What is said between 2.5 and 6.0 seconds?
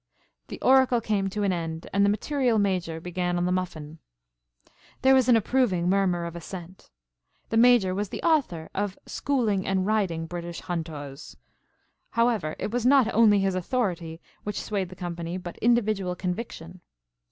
Major began on the muffin. There was an approving